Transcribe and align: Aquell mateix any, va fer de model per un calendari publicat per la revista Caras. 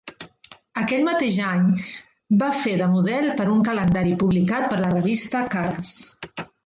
Aquell 0.83 1.03
mateix 1.07 1.35
any, 1.49 1.67
va 2.43 2.47
fer 2.63 2.73
de 2.81 2.87
model 2.95 3.29
per 3.43 3.47
un 3.57 3.61
calendari 3.69 4.15
publicat 4.25 4.67
per 4.73 4.81
la 4.85 4.91
revista 4.97 5.45
Caras. 5.57 5.97